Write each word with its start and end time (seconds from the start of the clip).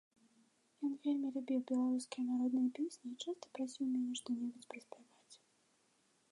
Ён 0.87 0.93
вельмі 1.05 1.27
любіў 1.35 1.59
беларускія 1.73 2.23
народныя 2.31 2.69
песні 2.79 3.07
і 3.11 3.19
часта 3.27 3.45
прасіў 3.59 3.85
мяне 3.93 4.11
што-небудзь 4.23 4.69
праспяваць. 4.75 5.35